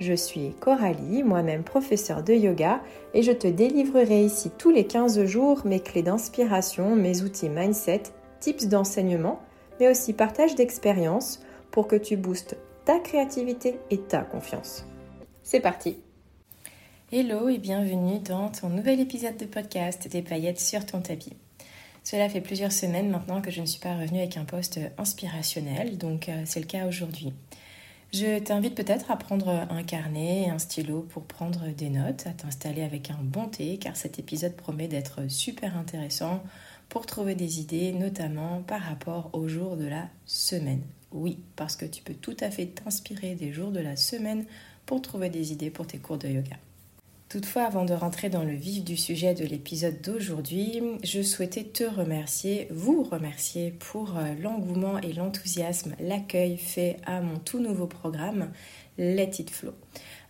[0.00, 2.80] Je suis Coralie, moi-même professeure de yoga,
[3.14, 8.04] et je te délivrerai ici tous les 15 jours mes clés d'inspiration, mes outils mindset,
[8.38, 9.40] tips d'enseignement,
[9.80, 11.40] mais aussi partage d'expériences
[11.72, 14.86] pour que tu boostes ta créativité et ta confiance.
[15.42, 15.98] C'est parti
[17.10, 21.36] Hello et bienvenue dans ton nouvel épisode de podcast des paillettes sur ton tapis.
[22.04, 25.98] Cela fait plusieurs semaines maintenant que je ne suis pas revenue avec un post inspirationnel,
[25.98, 27.32] donc euh, c'est le cas aujourd'hui.
[28.10, 32.30] Je t'invite peut-être à prendre un carnet et un stylo pour prendre des notes, à
[32.30, 36.42] t'installer avec un bon thé, car cet épisode promet d'être super intéressant
[36.88, 40.82] pour trouver des idées, notamment par rapport aux jours de la semaine.
[41.12, 44.46] Oui, parce que tu peux tout à fait t'inspirer des jours de la semaine
[44.86, 46.56] pour trouver des idées pour tes cours de yoga.
[47.28, 51.84] Toutefois, avant de rentrer dans le vif du sujet de l'épisode d'aujourd'hui, je souhaitais te
[51.84, 58.50] remercier, vous remercier pour euh, l'engouement et l'enthousiasme, l'accueil fait à mon tout nouveau programme
[58.96, 59.74] Let It Flow.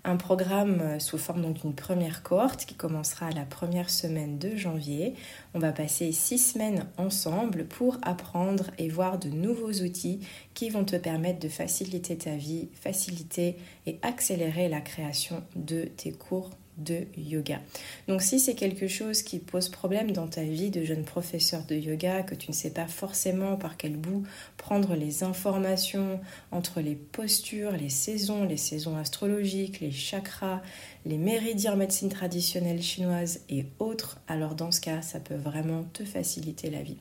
[0.03, 5.15] Un programme euh, sous forme d'une première cohorte qui commencera la première semaine de janvier.
[5.55, 10.19] On va passer six semaines ensemble pour apprendre et voir de nouveaux outils
[10.53, 16.11] qui vont te permettre de faciliter ta vie, faciliter et accélérer la création de tes
[16.11, 17.61] cours de yoga.
[18.07, 21.75] Donc si c'est quelque chose qui pose problème dans ta vie de jeune professeur de
[21.75, 24.25] yoga, que tu ne sais pas forcément par quel bout
[24.57, 30.63] prendre les informations entre les postures, les saisons, les saisons astrologiques, les chakras,
[31.05, 35.85] les méridiens en médecine traditionnelle chinoise et autres, alors dans ce cas, ça peut vraiment
[35.93, 36.99] te faciliter la vie.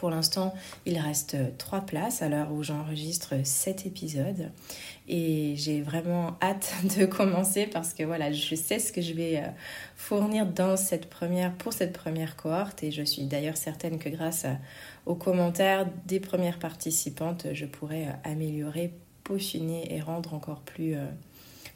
[0.00, 0.54] Pour l'instant,
[0.86, 4.50] il reste trois places à l'heure où j'enregistre cet épisode.
[5.08, 9.36] Et j'ai vraiment hâte de commencer parce que voilà, je sais ce que je vais
[9.36, 9.48] euh,
[9.96, 12.82] fournir dans cette première, pour cette première cohorte.
[12.82, 14.46] Et je suis d'ailleurs certaine que grâce
[15.04, 21.04] aux commentaires des premières participantes, je pourrai euh, améliorer, peaufiner et rendre encore plus euh,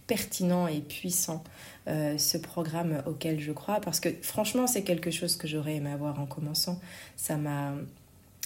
[0.07, 1.45] pertinent et puissant
[1.87, 6.19] ce programme auquel je crois parce que franchement c'est quelque chose que j'aurais aimé avoir
[6.19, 6.79] en commençant
[7.17, 7.75] ça m'a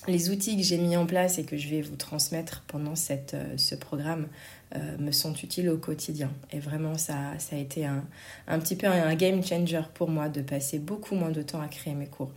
[0.07, 3.35] les outils que j'ai mis en place et que je vais vous transmettre pendant cette,
[3.35, 4.29] euh, ce programme
[4.77, 6.31] euh, me sont utiles au quotidien.
[6.53, 8.05] Et vraiment, ça, ça a été un,
[8.47, 11.69] un petit peu un game changer pour moi de passer beaucoup moins de temps à
[11.69, 12.31] créer mes cours.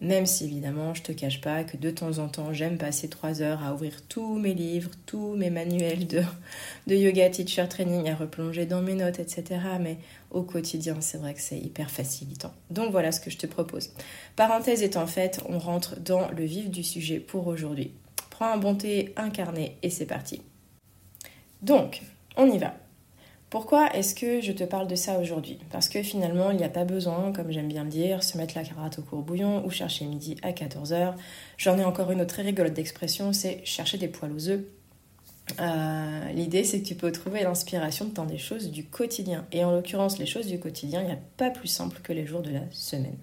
[0.00, 3.42] Même si évidemment, je te cache pas que de temps en temps, j'aime passer trois
[3.42, 6.22] heures à ouvrir tous mes livres, tous mes manuels de,
[6.86, 9.60] de yoga teacher training, à replonger dans mes notes, etc.
[9.80, 9.98] Mais
[10.30, 12.52] au quotidien, c'est vrai que c'est hyper facilitant.
[12.70, 13.90] Donc voilà ce que je te propose.
[14.36, 17.92] Parenthèse étant faite, on rentre dans le vif du sujet pour aujourd'hui.
[18.30, 20.42] Prends un bon thé, un carnet et c'est parti.
[21.62, 22.02] Donc,
[22.36, 22.76] on y va.
[23.50, 25.58] Pourquoi est-ce que je te parle de ça aujourd'hui?
[25.70, 28.54] Parce que finalement, il n'y a pas besoin, comme j'aime bien le dire, se mettre
[28.56, 31.14] la carotte au courbouillon ou chercher midi à 14h.
[31.56, 34.60] J'en ai encore une autre très rigolote d'expression, c'est chercher des poils aux œufs.
[35.60, 39.46] Euh, l'idée, c'est que tu peux trouver l'inspiration dans des choses du quotidien.
[39.52, 42.26] Et en l'occurrence, les choses du quotidien, il n'y a pas plus simple que les
[42.26, 43.16] jours de la semaine.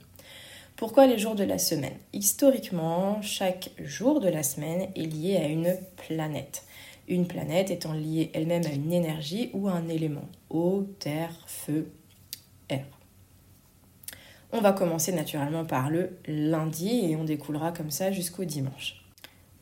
[0.76, 1.94] Pourquoi les jours de la semaine?
[2.14, 5.78] Historiquement, chaque jour de la semaine est lié à une
[6.08, 6.65] planète
[7.08, 11.92] une planète étant liée elle-même à une énergie ou à un élément, eau, terre, feu,
[12.70, 12.86] air.
[14.52, 19.04] On va commencer naturellement par le lundi et on découlera comme ça jusqu'au dimanche.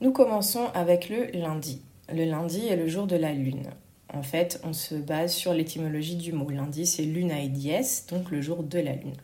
[0.01, 1.81] Nous commençons avec le lundi.
[2.13, 3.71] Le lundi est le jour de la lune.
[4.13, 6.49] En fait, on se base sur l'étymologie du mot.
[6.49, 9.15] Lundi, c'est luna dies, donc le jour de la lune.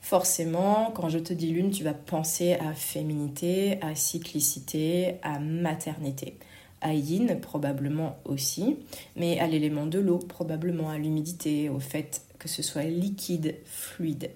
[0.00, 6.38] Forcément, quand je te dis lune, tu vas penser à féminité, à cyclicité, à maternité
[6.80, 8.76] à yin probablement aussi,
[9.16, 14.30] mais à l'élément de l'eau probablement, à l'humidité, au fait que ce soit liquide, fluide.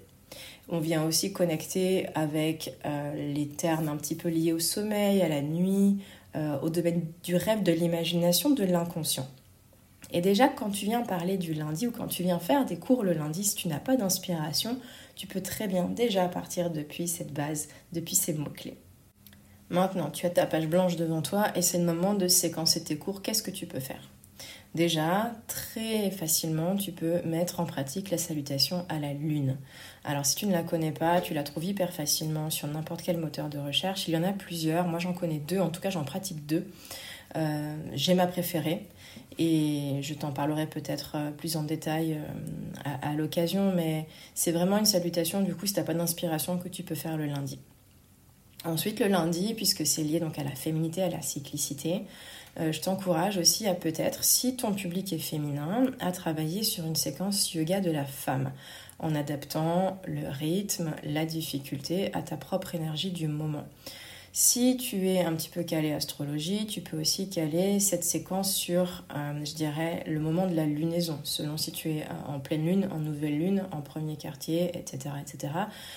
[0.69, 5.27] On vient aussi connecter avec euh, les termes un petit peu liés au sommeil, à
[5.27, 5.97] la nuit,
[6.35, 9.27] euh, au domaine du rêve, de l'imagination, de l'inconscient.
[10.13, 13.03] Et déjà, quand tu viens parler du lundi ou quand tu viens faire des cours
[13.03, 14.77] le lundi, si tu n'as pas d'inspiration,
[15.15, 18.77] tu peux très bien déjà partir depuis cette base, depuis ces mots-clés.
[19.71, 22.97] Maintenant, tu as ta page blanche devant toi et c'est le moment de séquencer tes
[22.97, 23.21] cours.
[23.21, 24.09] Qu'est-ce que tu peux faire?
[24.75, 29.57] Déjà, très facilement, tu peux mettre en pratique la salutation à la lune.
[30.03, 33.17] Alors, si tu ne la connais pas, tu la trouves hyper facilement sur n'importe quel
[33.17, 34.09] moteur de recherche.
[34.09, 34.87] Il y en a plusieurs.
[34.87, 35.59] Moi, j'en connais deux.
[35.59, 36.67] En tout cas, j'en pratique deux.
[37.93, 38.87] J'ai ma préférée
[39.39, 42.19] et je t'en parlerai peut-être plus en détail
[42.83, 46.57] à, à l'occasion, mais c'est vraiment une salutation du coup si tu n'as pas d'inspiration
[46.57, 47.57] que tu peux faire le lundi.
[48.63, 52.03] Ensuite, le lundi, puisque c'est lié donc à la féminité, à la cyclicité,
[52.59, 56.95] euh, je t'encourage aussi à peut-être, si ton public est féminin, à travailler sur une
[56.95, 58.51] séquence yoga de la femme,
[58.99, 63.65] en adaptant le rythme, la difficulté à ta propre énergie du moment.
[64.33, 69.03] Si tu es un petit peu calé astrologie, tu peux aussi caler cette séquence sur,
[69.13, 72.89] euh, je dirais, le moment de la lunaison, selon si tu es en pleine lune,
[72.91, 75.53] en nouvelle lune, en premier quartier, etc., etc.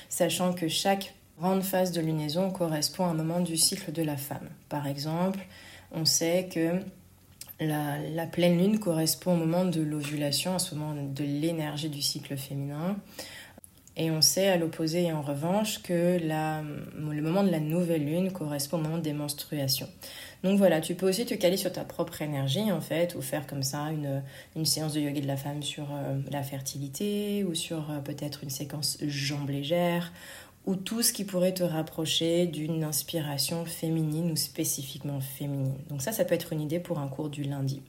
[0.09, 4.17] Sachant que chaque grande phase de lunaison correspond à un moment du cycle de la
[4.17, 4.49] femme.
[4.69, 5.41] Par exemple,
[5.93, 6.81] on sait que
[7.61, 12.37] la, pleine lune correspond au moment de l'ovulation, à ce moment de l'énergie du cycle
[12.37, 12.97] féminin.
[13.97, 18.79] Et on sait à l'opposé en revanche que le moment de la nouvelle lune correspond
[18.79, 19.89] au moment des menstruations.
[20.43, 23.47] Donc voilà, tu peux aussi te caler sur ta propre énergie en fait, ou faire
[23.47, 24.23] comme ça une,
[24.57, 28.43] une séance de yoga de la femme sur euh, la fertilité, ou sur euh, peut-être
[28.43, 30.13] une séquence jambes légères,
[30.67, 35.77] ou tout ce qui pourrait te rapprocher d'une inspiration féminine ou spécifiquement féminine.
[35.89, 37.83] Donc ça, ça peut être une idée pour un cours du lundi.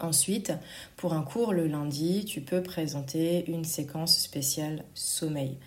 [0.00, 0.52] Ensuite,
[0.96, 5.58] pour un cours le lundi, tu peux présenter une séquence spéciale sommeil.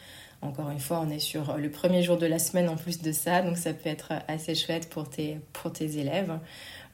[0.42, 3.12] Encore une fois, on est sur le premier jour de la semaine en plus de
[3.12, 5.40] ça, donc ça peut être assez chouette pour tes,
[5.80, 6.38] élèves.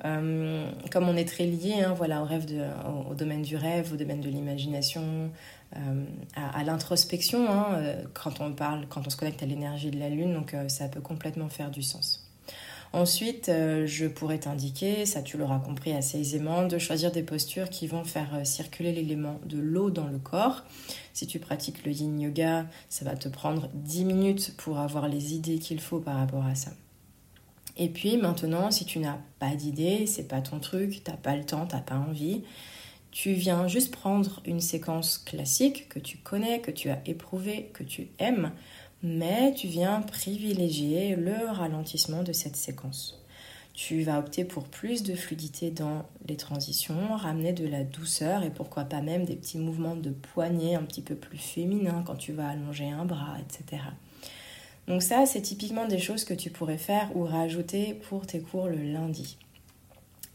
[0.05, 2.45] Euh, comme on est très lié hein, voilà, au, rêve
[3.09, 5.31] au, domaine du rêve, au domaine de l'imagination,
[5.75, 9.99] euh, à, l'introspection, hein, euh, quand on parle, quand on se connecte à l'énergie de
[9.99, 12.27] la Lune, donc ça peut complètement faire du sens.
[12.93, 17.87] Ensuite, je pourrais t'indiquer, ça tu l'auras compris assez aisément, de choisir des postures qui
[17.87, 20.65] vont faire circuler l'élément de l'eau dans le corps.
[21.13, 25.33] Si tu pratiques le yin yoga, ça va te prendre 10 minutes pour avoir les
[25.33, 26.71] idées qu'il faut par rapport à ça.
[27.77, 31.45] Et puis maintenant, si tu n'as pas d'idée, c'est pas ton truc, t'as pas le
[31.45, 32.43] temps, t'as pas envie,
[33.11, 37.83] tu viens juste prendre une séquence classique que tu connais, que tu as éprouvé, que
[37.83, 38.51] tu aimes,
[39.03, 43.21] mais tu viens privilégier le ralentissement de cette séquence.
[43.73, 48.49] Tu vas opter pour plus de fluidité dans les transitions, ramener de la douceur et
[48.49, 52.33] pourquoi pas même des petits mouvements de poignet un petit peu plus féminins quand tu
[52.33, 53.81] vas allonger un bras, etc.
[54.87, 58.67] Donc ça, c'est typiquement des choses que tu pourrais faire ou rajouter pour tes cours
[58.67, 59.37] le lundi.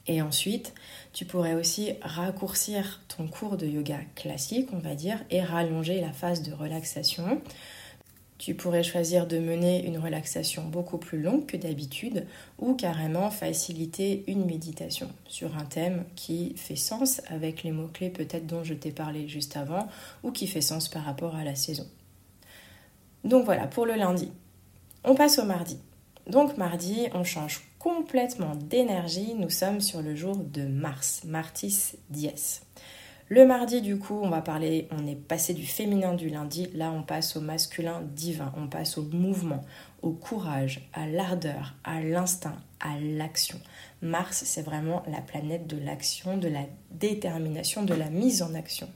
[0.08, 0.72] Et ensuite,
[1.12, 6.12] tu pourrais aussi raccourcir ton cours de yoga classique, on va dire, et rallonger la
[6.12, 7.40] phase de relaxation.
[8.38, 12.26] Tu pourrais choisir de mener une relaxation beaucoup plus longue que d'habitude
[12.58, 18.46] ou carrément faciliter une méditation sur un thème qui fait sens avec les mots-clés peut-être
[18.46, 19.88] dont je t'ai parlé juste avant
[20.22, 21.86] ou qui fait sens par rapport à la saison.
[23.24, 24.30] Donc voilà, pour le lundi.
[25.02, 25.78] On passe au mardi.
[26.28, 29.34] Donc mardi, on change complètement d'énergie.
[29.34, 32.60] Nous sommes sur le jour de Mars, Martis Dies.
[33.28, 36.92] Le mardi, du coup, on va parler, on est passé du féminin du lundi, là
[36.92, 39.64] on passe au masculin divin, on passe au mouvement,
[40.02, 43.58] au courage, à l'ardeur, à l'instinct, à l'action.
[44.00, 48.88] Mars, c'est vraiment la planète de l'action, de la détermination, de la mise en action.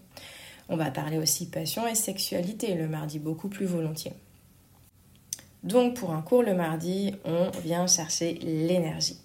[0.69, 4.13] On va parler aussi passion et sexualité le mardi beaucoup plus volontiers.
[5.63, 9.19] Donc pour un cours le mardi, on vient chercher l'énergie.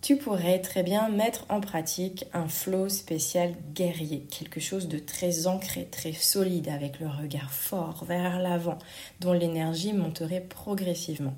[0.00, 5.46] Tu pourrais très bien mettre en pratique un flow spécial guerrier, quelque chose de très
[5.46, 8.78] ancré, très solide, avec le regard fort vers l'avant,
[9.20, 11.34] dont l'énergie monterait progressivement.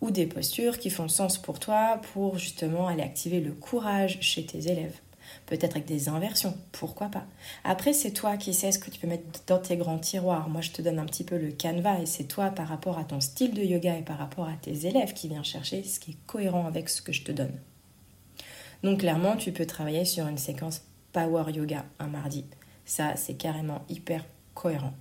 [0.00, 4.44] Ou des postures qui font sens pour toi pour justement aller activer le courage chez
[4.46, 4.98] tes élèves
[5.46, 7.24] peut-être avec des inversions, pourquoi pas.
[7.64, 10.48] Après, c'est toi qui sais ce que tu peux mettre dans tes grands tiroirs.
[10.48, 13.04] Moi, je te donne un petit peu le canevas et c'est toi par rapport à
[13.04, 16.12] ton style de yoga et par rapport à tes élèves qui viens chercher ce qui
[16.12, 17.58] est cohérent avec ce que je te donne.
[18.82, 22.44] Donc clairement, tu peux travailler sur une séquence Power Yoga un mardi.
[22.84, 24.92] Ça, c'est carrément hyper cohérent.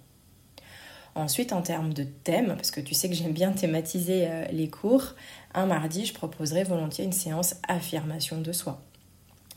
[1.16, 4.70] Ensuite, en termes de thème, parce que tu sais que j'aime bien thématiser euh, les
[4.70, 5.14] cours,
[5.54, 8.82] un mardi, je proposerai volontiers une séance affirmation de soi.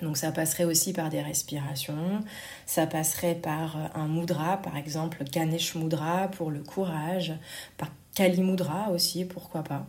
[0.03, 2.21] Donc ça passerait aussi par des respirations,
[2.67, 7.33] ça passerait par euh, un mudra, par exemple Ganesh Mudra pour le courage,
[7.79, 9.87] par Kali Mudra aussi, pourquoi pas.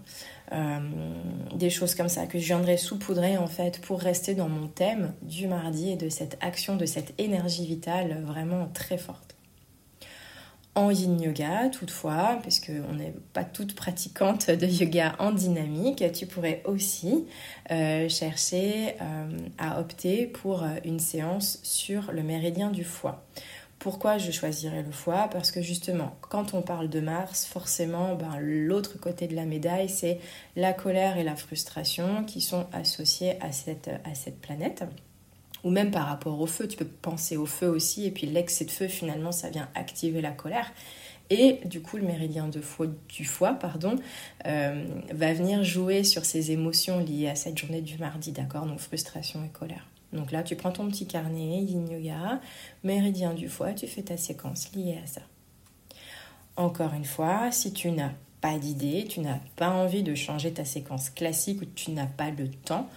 [0.52, 0.80] Euh,
[1.56, 5.14] des choses comme ça que je viendrais saupoudrer en fait pour rester dans mon thème
[5.22, 9.37] du mardi et de cette action, de cette énergie vitale vraiment très forte.
[10.78, 16.62] En yin yoga, toutefois, puisqu'on n'est pas toutes pratiquantes de yoga en dynamique, tu pourrais
[16.66, 17.26] aussi
[17.72, 23.26] euh, chercher euh, à opter pour euh, une séance sur le méridien du foie.
[23.80, 25.28] Pourquoi je choisirais le foie?
[25.32, 29.90] Parce que justement, quand on parle de Mars, forcément, ben, l'autre côté de la médaille,
[29.90, 30.20] c'est
[30.56, 34.84] la colère et la frustration qui sont associées à cette planète.
[35.64, 38.66] Ou même par rapport au feu, tu peux penser au feu aussi, et puis l'excès
[38.66, 40.72] de feu, finalement, ça vient activer la colère.
[41.30, 43.98] Et du coup, le méridien du foie pardon,
[44.46, 48.66] euh, va venir jouer sur ces émotions liées à cette journée du mardi, d'accord?
[48.66, 49.86] Donc frustration et colère.
[50.14, 52.40] Donc là, tu prends ton petit carnet, yin yoga,
[52.84, 55.22] méridien du foie, tu fais ta séquence liée à ça.
[56.56, 60.64] Encore une fois, si tu n'as pas d'idée, tu n'as pas envie de changer ta
[60.64, 62.90] séquence classique ou tu n'as pas le temps,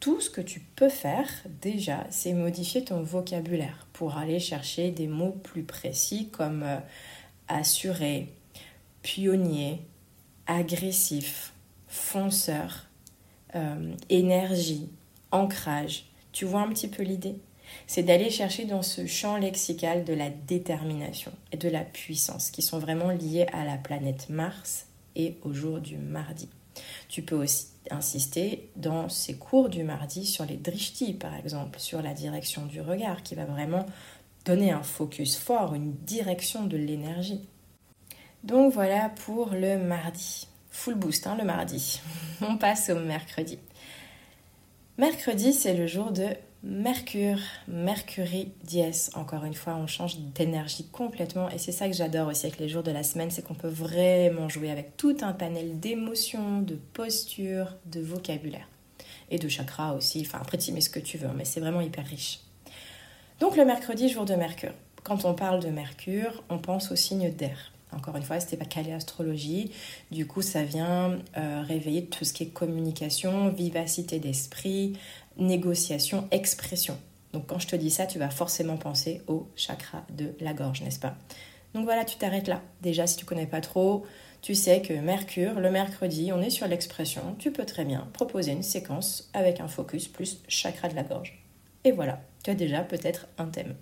[0.00, 1.28] tout ce que tu peux faire
[1.60, 6.78] déjà, c'est modifier ton vocabulaire pour aller chercher des mots plus précis comme euh,
[7.48, 8.32] assuré,
[9.02, 9.82] pionnier,
[10.46, 11.52] agressif,
[11.86, 12.86] fonceur,
[13.54, 14.88] euh, énergie,
[15.32, 17.36] ancrage, tu vois un petit peu l'idée?
[17.86, 22.62] C'est d'aller chercher dans ce champ lexical de la détermination et de la puissance qui
[22.62, 26.48] sont vraiment liés à la planète Mars et au jour du mardi.
[27.08, 32.02] Tu peux aussi insister dans ces cours du mardi sur les drishti, par exemple, sur
[32.02, 33.86] la direction du regard, qui va vraiment
[34.44, 37.46] donner un focus fort, une direction de l'énergie.
[38.44, 40.48] Donc voilà pour le mardi.
[40.70, 42.00] Full boost, hein, le mardi.
[42.40, 43.58] On passe au mercredi.
[44.98, 46.26] Mercredi, c'est le jour de
[46.62, 47.38] Mercure,
[47.68, 49.08] Mercury dies.
[49.14, 52.68] Encore une fois, on change d'énergie complètement et c'est ça que j'adore aussi avec les
[52.68, 56.74] jours de la semaine, c'est qu'on peut vraiment jouer avec tout un panel d'émotions, de
[56.74, 58.68] postures, de vocabulaire
[59.30, 60.22] et de chakras aussi.
[60.26, 62.40] Enfin, après, tu mets ce que tu veux, mais c'est vraiment hyper riche.
[63.38, 64.74] Donc, le mercredi, jour de Mercure.
[65.02, 67.72] Quand on parle de Mercure, on pense au signe d'air.
[67.92, 69.72] Encore une fois, c'était pas calé astrologie.
[70.10, 74.98] Du coup, ça vient euh, réveiller tout ce qui est communication, vivacité d'esprit,
[75.36, 76.98] négociation, expression.
[77.32, 80.82] Donc, quand je te dis ça, tu vas forcément penser au chakra de la gorge,
[80.82, 81.16] n'est-ce pas?
[81.74, 82.62] Donc voilà, tu t'arrêtes là.
[82.82, 84.04] Déjà, si tu connais pas trop,
[84.42, 87.36] tu sais que Mercure, le mercredi, on est sur l'expression.
[87.38, 91.44] Tu peux très bien proposer une séquence avec un focus plus chakra de la gorge.
[91.84, 93.76] Et voilà, tu as déjà peut-être un thème.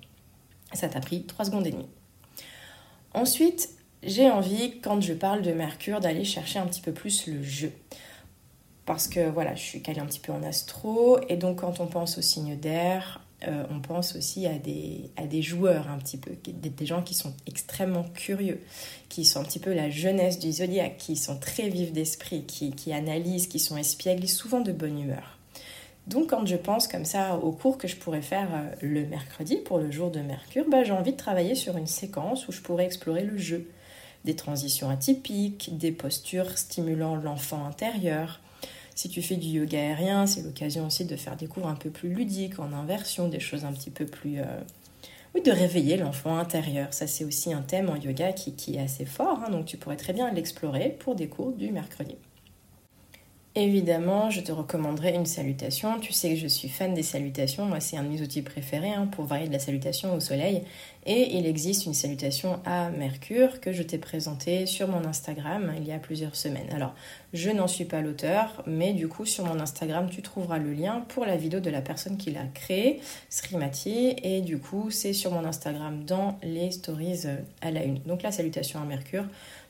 [0.72, 1.88] Ça t'a pris 3 secondes et demie.
[3.14, 3.70] Ensuite,
[4.02, 7.73] j'ai envie, quand je parle de Mercure, d'aller chercher un petit peu plus le jeu.
[8.87, 11.87] Parce que voilà, je suis calée un petit peu en astro, et donc quand on
[11.87, 16.17] pense au signe d'air, euh, on pense aussi à des, à des joueurs un petit
[16.17, 18.61] peu, des, gens qui sont extrêmement curieux,
[19.09, 22.73] qui sont un petit peu la jeunesse du zodiaque, qui sont très vifs d'esprit, qui,
[22.73, 25.38] qui analysent, qui sont espiègles souvent de bonne humeur.
[26.09, 29.57] Donc quand je pense comme ça au cours que je pourrais faire euh, le mercredi
[29.57, 32.61] pour le jour de Mercure, bah, j'ai envie de travailler sur une séquence où je
[32.61, 33.69] pourrais explorer le jeu
[34.25, 38.40] des transitions atypiques, des postures stimulant l'enfant intérieur.
[38.94, 41.90] Si tu fais du yoga aérien, c'est l'occasion aussi de faire des cours un peu
[41.90, 44.40] plus ludiques, en inversion, des choses un petit peu plus...
[44.40, 44.60] Euh,
[45.34, 46.92] oui, de réveiller l'enfant intérieur.
[46.92, 49.76] Ça, c'est aussi un thème en yoga qui, qui est assez fort, hein, donc tu
[49.76, 52.16] pourrais très bien l'explorer pour des cours du mercredi.
[53.55, 55.99] Évidemment, je te recommanderais une salutation.
[55.99, 57.64] Tu sais que je suis fan des salutations.
[57.64, 60.62] Moi, c'est un de mes outils préférés hein, pour varier de la salutation au soleil.
[61.07, 65.88] Et il existe une salutation à Mercure que je t'ai présentée sur mon Instagram il
[65.88, 66.69] y a plusieurs semaines.
[66.71, 66.95] Alors,
[67.33, 71.05] je n'en suis pas l'auteur, mais du coup, sur mon Instagram, tu trouveras le lien
[71.09, 73.00] pour la vidéo de la personne qui l'a créée,
[73.31, 74.17] Srimati.
[74.23, 77.25] Et du coup, c'est sur mon Instagram dans les stories
[77.62, 78.00] à la une.
[78.02, 79.25] Donc, la salutation à Mercure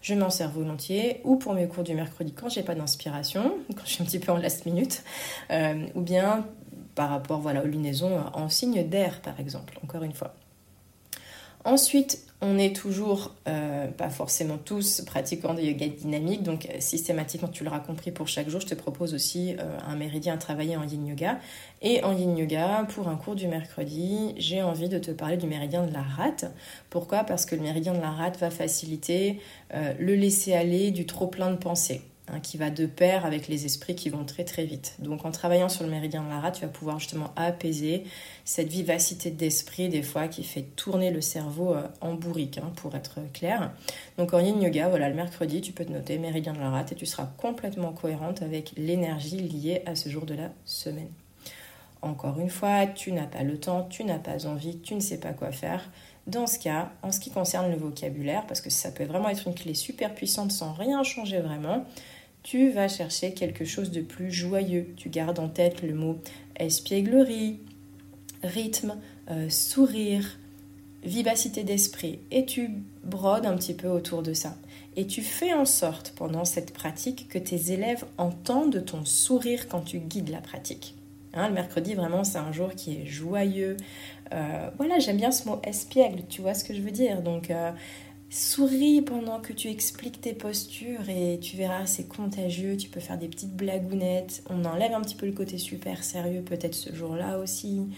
[0.09, 3.85] je m'en sers volontiers, ou pour mes cours du mercredi quand j'ai pas d'inspiration, quand
[3.85, 5.05] je suis un petit peu en last minute,
[5.51, 6.47] euh, ou bien
[6.95, 10.35] par rapport voilà, aux lunaisons en signe d'air par exemple, encore une fois.
[11.65, 17.49] Ensuite, on est toujours, euh, pas forcément tous, pratiquants de yoga dynamique, donc euh, systématiquement,
[17.49, 20.77] tu l'auras compris, pour chaque jour, je te propose aussi euh, un méridien à travailler
[20.77, 21.41] en yin yoga.
[21.83, 25.49] Et en yin yoga, pour un cours du mercredi, j'ai envie de te parler du
[25.49, 26.45] méridien de la rate.
[26.91, 27.25] Pourquoi?
[27.25, 29.41] Parce que le méridien de la rate va faciliter
[29.73, 32.03] le laisser aller du trop plein de pensées.
[32.31, 34.97] Hein, qui va de pair avec les esprits qui vont très très vite.
[34.99, 38.05] Donc en travaillant sur le méridien de la rate, tu vas pouvoir justement apaiser
[38.45, 42.95] cette vivacité d'esprit des fois qui fait tourner le cerveau euh, en bourrique, hein, pour
[42.95, 43.73] être clair.
[44.19, 46.93] Donc en yin yoga, voilà, le mercredi, tu peux te noter méridien de la rate
[46.93, 51.11] et tu seras complètement cohérente avec l'énergie liée à ce jour de la semaine.
[52.03, 55.19] Encore une fois, tu n'as pas le temps, tu n'as pas envie, tu ne sais
[55.19, 55.91] pas quoi faire.
[56.27, 59.49] Dans ce cas, en ce qui concerne le vocabulaire, parce que ça peut vraiment être
[59.49, 61.87] une clé super puissante sans rien changer vraiment,
[62.49, 64.95] tu vas chercher quelque chose de plus joyeux.
[64.97, 66.19] Tu gardes en tête le mot
[66.57, 67.61] espièglerie,
[68.43, 68.97] rythme,
[69.31, 70.39] euh, sourire,
[71.05, 72.71] vivacité d'esprit et tu
[73.05, 74.57] brodes un petit peu autour de ça.
[74.97, 79.83] Et tu fais en sorte pendant cette pratique que tes élèves entendent ton sourire quand
[79.83, 80.95] tu guides la pratique.
[81.35, 83.77] Hein, le mercredi, vraiment, c'est un jour qui est joyeux.
[84.33, 87.21] Euh, voilà, j'aime bien ce mot espiègle, tu vois ce que je veux dire.
[87.21, 87.73] Donc, euh,
[88.31, 92.77] souris pendant que tu expliques tes postures et tu verras, c'est contagieux.
[92.77, 94.43] Tu peux faire des petites blagounettes.
[94.51, 97.89] On enlève un petit peu le côté super sérieux, peut-être ce jour-là aussi.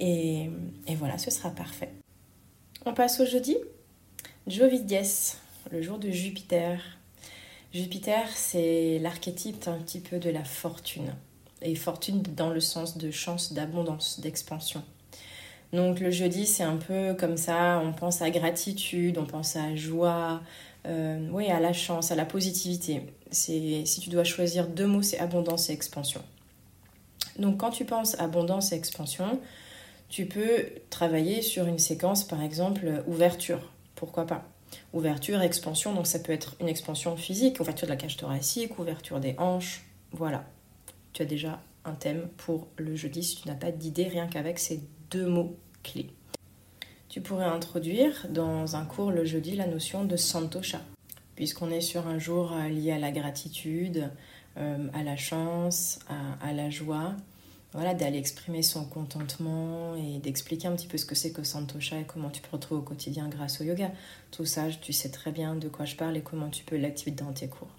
[0.00, 0.50] Et,
[0.86, 1.92] et, voilà, ce sera parfait.
[2.86, 3.56] On passe au jeudi.
[4.46, 5.36] Jovidies,
[5.70, 6.80] le jour de Jupiter.
[7.72, 11.14] Jupiter, c'est l'archétype un petit peu de la fortune
[11.62, 14.82] et fortune dans le sens de chance, d'abondance, d'expansion.
[15.74, 19.74] Donc le jeudi, c'est un peu comme ça, on pense à gratitude, on pense à
[19.74, 20.40] joie,
[20.86, 23.02] euh, oui, à la chance, à la positivité.
[23.30, 26.22] Si tu dois choisir deux mots, c'est abondance et expansion.
[27.38, 29.40] Donc quand tu penses abondance et expansion,
[30.08, 33.72] tu peux travailler sur une séquence, par exemple, ouverture.
[33.96, 34.44] Pourquoi pas?
[34.92, 39.18] Ouverture, expansion, donc ça peut être une expansion physique, ouverture de la cage thoracique, ouverture
[39.18, 40.44] des hanches, voilà
[41.14, 44.58] tu as déjà un thème pour le jeudi si tu n'as pas d'idée rien qu'avec
[44.58, 45.56] ces deux mots
[47.08, 50.80] Tu pourrais introduire dans un cours le jeudi la notion de santosha,
[51.36, 54.10] puisqu'on est sur un jour euh, lié à la gratitude,
[54.56, 56.00] euh, à la chance,
[56.40, 57.14] à, la joie.
[57.72, 62.00] Voilà, d'aller exprimer son contentement et d'expliquer un petit peu ce que c'est que Santosha
[62.00, 63.90] et comment tu peux retrouver au quotidien grâce au yoga.
[64.30, 67.10] Tout ça, tu sais très bien de quoi je parle et comment tu peux l'activer
[67.10, 67.70] dans tes cours.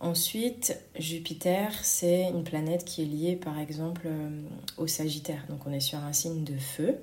[0.00, 4.42] Ensuite, Jupiter, c'est une planète qui est liée par exemple euh,
[4.76, 5.44] au Sagittaire.
[5.48, 6.98] Donc on est sur un signe de feu.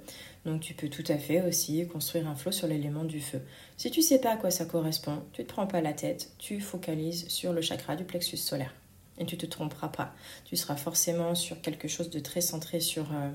[0.45, 3.41] Donc tu peux tout à fait aussi construire un flot sur l'élément du feu.
[3.75, 6.31] Si tu sais pas à quoi ça correspond, tu ne te prends pas la tête,
[6.37, 8.73] tu focalises sur le chakra du plexus solaire.
[9.17, 10.13] Et tu te tromperas pas.
[10.45, 13.31] Tu seras forcément sur quelque chose de très centré sur euh,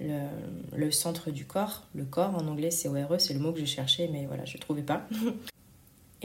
[0.00, 1.84] le, le, centre du corps.
[1.94, 4.56] Le corps en anglais c'est ORE, c'est le mot que j'ai cherché, mais voilà, je
[4.56, 5.06] ne trouvais pas.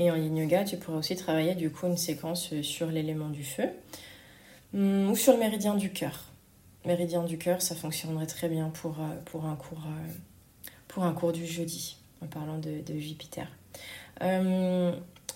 [0.01, 3.69] Et en yoga, tu pourrais aussi travailler du coup une séquence sur l'élément du feu
[4.73, 6.25] hum, ou sur le méridien du cœur.
[6.85, 11.33] Méridien du cœur, ça fonctionnerait très bien pour, euh, pour, un, cours, euh, un cours
[11.33, 13.47] du jeudi, en parlant de, Jupiter.
[14.21, 14.95] Hum,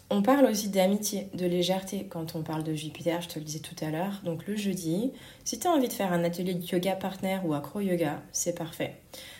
[0.09, 3.59] on parle aussi d'amitié, de légèreté quand on parle de Jupiter, je te le disais
[3.59, 4.21] tout à l'heure.
[4.23, 5.11] Donc le jeudi,
[5.43, 8.95] si tu as envie de faire un atelier de yoga partner ou acro-yoga, c'est parfait.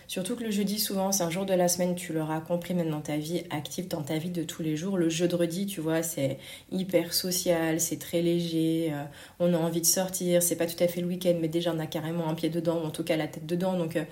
[0.08, 2.90] Surtout que le jeudi, souvent, c'est un jour de la semaine, tu l'auras compris même
[2.90, 4.98] dans ta vie active, dans ta vie de tous les jours.
[4.98, 6.38] Le jeudi, tu vois, c'est
[6.72, 9.03] hyper social, c'est très léger, euh,
[9.40, 11.79] on a envie de sortir, c'est pas tout à fait le week-end, mais déjà on
[11.79, 13.77] a carrément un pied dedans, ou en tout cas la tête dedans.
[13.77, 14.03] Donc euh,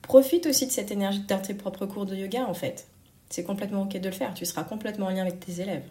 [0.00, 2.88] profite aussi de cette énergie de tes propres cours de yoga en fait.
[3.28, 5.84] C'est complètement ok de le faire, tu seras complètement en lien avec tes élèves.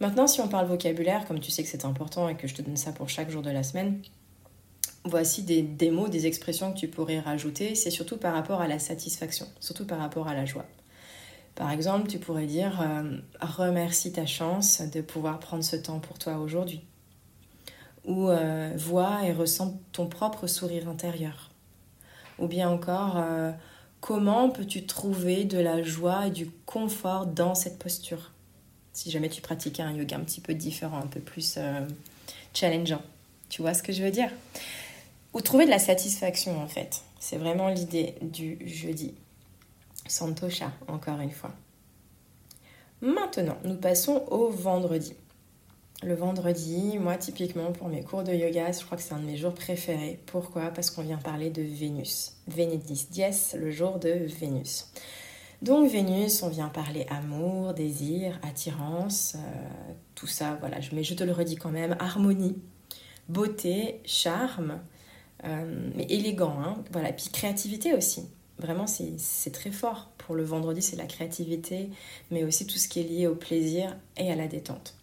[0.00, 2.62] Maintenant, si on parle vocabulaire, comme tu sais que c'est important et que je te
[2.62, 4.02] donne ça pour chaque jour de la semaine,
[5.08, 7.76] Voici des, mots, des expressions que tu pourrais rajouter.
[7.76, 10.66] C'est surtout par rapport à la satisfaction, surtout par rapport à la joie.
[11.54, 16.18] Par exemple, tu pourrais dire euh, remercie ta chance de pouvoir prendre ce temps pour
[16.18, 16.82] toi aujourd'hui.
[18.04, 21.50] Ou euh, vois et ressens ton propre sourire intérieur.
[22.40, 23.52] Ou bien encore, euh,
[24.00, 28.32] comment peux-tu trouver de la joie et du confort dans cette posture?
[28.92, 31.60] Si jamais tu pratiquais un yoga un petit peu différent, un peu plus
[32.54, 33.02] challengeant.
[33.48, 34.30] Tu vois ce que je veux dire?
[35.36, 37.02] Ou trouver de la satisfaction en fait.
[37.20, 39.14] C'est vraiment l'idée du jeudi.
[40.08, 41.52] Santosha, encore une fois.
[43.02, 45.12] Maintenant, nous passons au vendredi.
[46.02, 49.26] Le vendredi, moi typiquement pour mes cours de yoga, je crois que c'est un de
[49.26, 50.18] mes jours préférés.
[50.24, 50.70] Pourquoi?
[50.70, 52.36] Parce qu'on vient parler de Vénus.
[52.48, 54.08] Vénédis dies, le jour de
[54.40, 54.90] Vénus.
[55.60, 60.78] Donc Vénus, on vient parler amour, désir, attirance, euh, tout ça, voilà.
[60.92, 62.56] Mais je te le redis quand même, harmonie,
[63.28, 64.80] beauté, charme,
[65.94, 66.56] mais élégant.
[66.60, 66.82] Hein.
[66.92, 67.12] Voilà.
[67.12, 68.28] Puis créativité aussi.
[68.58, 70.10] Vraiment, c'est très fort.
[70.16, 71.90] Pour le vendredi, c'est la créativité,
[72.30, 74.94] mais aussi tout ce qui est lié au plaisir et à la détente.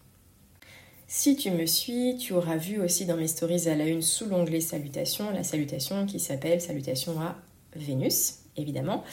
[1.08, 4.26] Si tu me suis, tu auras vu aussi dans mes stories à la une sous
[4.26, 7.36] l'onglet Salutations, la salutation qui s'appelle Salutation à
[7.76, 9.04] Vénus évidemment.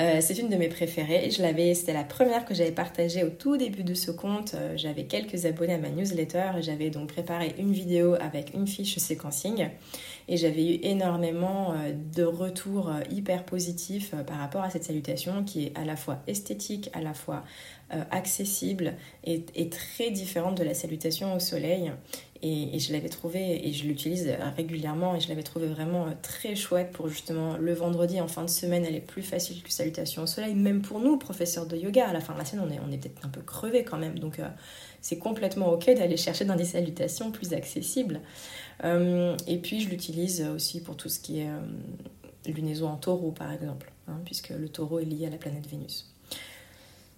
[0.00, 1.30] Euh, c'est une de mes préférées.
[1.30, 4.54] Je l'avais, c'était la première que j'avais partagée au tout début de ce compte.
[4.54, 6.52] Euh, j'avais quelques abonnés à ma newsletter.
[6.60, 9.68] J'avais donc préparé une vidéo avec une fiche séquencing
[10.28, 15.66] et j'avais eu énormément euh, de retours hyper positifs par rapport à cette salutation qui
[15.66, 17.44] est à la fois esthétique, à la fois
[18.10, 21.92] accessible et, et, très différente de la salutation au soleil.
[22.42, 26.54] Et, je l'avais trouvé, et je l'utilise régulièrement, et je l'avais trouvé vraiment euh, très
[26.54, 30.22] chouette pour justement le vendredi en fin de semaine, elle est plus facile que Salutation
[30.22, 32.08] au soleil, même pour nous, professeurs de yoga.
[32.08, 33.98] À la fin de la semaine, on est, on est peut-être un peu crevé quand
[33.98, 34.48] même, donc euh,
[35.00, 38.20] c'est complètement ok d'aller chercher dans des salutations plus accessibles.
[38.84, 41.48] Euh, et puis je l'utilise aussi pour tout ce qui est
[42.52, 46.12] lunaison en taureau, par exemple, hein, puisque le taureau est lié à la planète Vénus.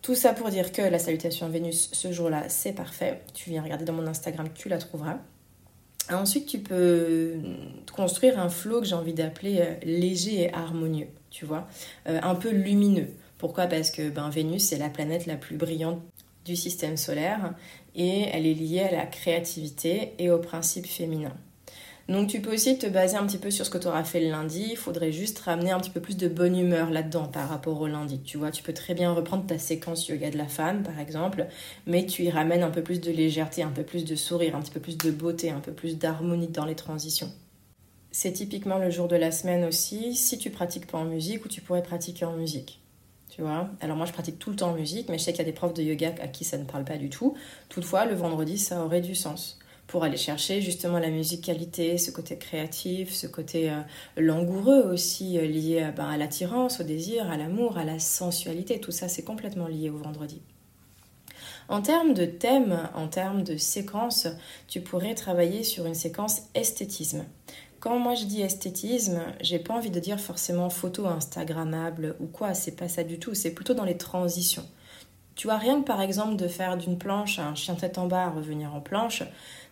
[0.03, 3.21] Tout ça pour dire que la salutation Vénus ce jour-là, c'est parfait.
[3.35, 5.18] Tu viens regarder dans mon Instagram, tu la trouveras.
[6.11, 7.35] Ensuite, tu peux
[7.94, 11.68] construire un flow que j'ai envie d'appeler euh, léger et harmonieux, tu vois,
[12.07, 13.09] euh, un peu lumineux.
[13.37, 13.66] Pourquoi?
[13.66, 16.01] Parce que ben, Vénus, c'est la planète la plus brillante
[16.47, 17.55] du système solaire
[17.94, 21.37] et elle est liée à la créativité et au principe féminin.
[22.09, 24.21] Donc tu peux aussi te baser un petit peu sur ce que tu auras fait
[24.21, 24.68] le lundi.
[24.71, 27.87] Il faudrait juste ramener un petit peu plus de bonne humeur là-dedans par rapport au
[27.87, 28.18] lundi.
[28.23, 31.47] Tu vois, tu peux très bien reprendre ta séquence yoga de la femme, par exemple,
[31.87, 34.62] mais tu y ramènes un peu plus de légèreté, un peu plus de sourire, un
[34.62, 37.31] petit peu plus de beauté, un peu plus d'harmonie dans les transitions.
[38.11, 41.49] C'est typiquement le jour de la semaine aussi, si tu pratiques pas en musique ou
[41.49, 42.81] tu pourrais pratiquer en musique.
[43.29, 45.40] Tu vois Alors moi je pratique tout le temps en musique, mais je sais qu'il
[45.40, 47.37] y a des profs de yoga à qui ça ne parle pas du tout.
[47.68, 52.37] Toutefois, le vendredi, ça aurait du sens pour aller chercher justement la musicalité, ce côté
[52.37, 53.81] créatif, ce côté euh,
[54.18, 58.81] langoureux aussi euh, lié euh, ben, à l'attirance, au désir, à l'amour, à la sensualité.
[58.81, 60.42] Tout ça, c'est complètement lié au vendredi.
[61.70, 64.29] En termes de thème, en termes de séquence,
[64.68, 67.24] tu pourrais travailler sur une séquence esthétisme.
[67.81, 72.53] Quand moi je dis esthétisme, j'ai pas envie de dire forcément photo instagrammable ou quoi,
[72.53, 74.66] c'est pas ça du tout, c'est plutôt dans les transitions.
[75.38, 78.24] Tu vois, rien que par exemple de faire d'une planche un chien tête en bas
[78.24, 79.22] à revenir en planche,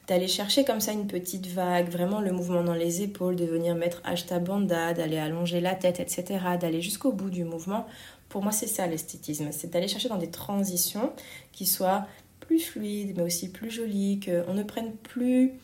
[0.06, 3.74] d'aller chercher comme ça une petite vague, vraiment le mouvement dans les épaules, de venir
[3.74, 6.24] mettre ashta bandha, d'aller allonger la tête, etc.,
[6.60, 7.86] d'aller jusqu'au bout du mouvement.
[8.28, 11.12] Pour moi, c'est ça l'esthétisme, c'est d'aller chercher dans des transitions
[11.52, 12.06] qui soient
[12.40, 15.54] plus fluides, mais aussi plus jolies, qu'on ne prenne plus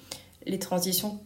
[0.47, 1.21] les transitions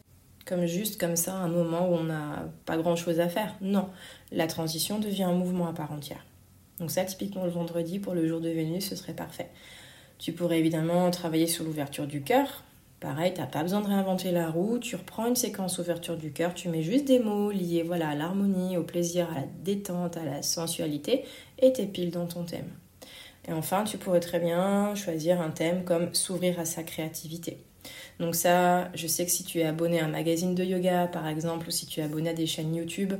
[0.44, 3.57] comme juste comme ça, un moment où on n'a pas grand-chose à faire.
[3.61, 3.88] Non,
[4.31, 6.24] la transition devient un mouvement à part entière.
[6.79, 9.50] Donc ça, typiquement le vendredi, pour le jour de Vénus, ce serait parfait.
[10.18, 12.62] Tu pourrais évidemment travailler sur l'ouverture du cœur,
[13.00, 16.32] Pareil, tu n'as pas besoin de réinventer la roue, tu reprends une séquence ouverture du
[16.32, 20.16] cœur, tu mets juste des mots liés voilà, à l'harmonie, au plaisir, à la détente,
[20.16, 21.24] à la sensualité,
[21.59, 22.70] et t'es pile dans ton thème.
[23.48, 27.59] Et enfin, tu pourrais très bien choisir un thème comme s'ouvrir à sa créativité.
[28.18, 31.28] Donc ça, je sais que si tu es abonné à un magazine de yoga, par
[31.28, 33.12] exemple, ou si tu es abonné à des chaînes YouTube,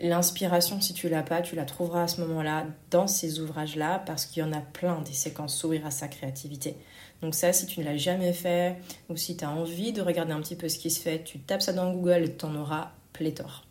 [0.00, 4.26] l'inspiration, si tu l'as pas, tu la trouveras à ce moment-là dans ces ouvrages-là, parce
[4.26, 6.76] qu'il y en a plein des séquences s'ouvrir à sa créativité.
[7.22, 8.76] Donc ça, si tu ne l'as jamais fait
[9.08, 11.38] ou si tu as envie de regarder un petit peu ce qui se fait, tu
[11.40, 13.64] tapes ça dans Google tu en auras pléthore.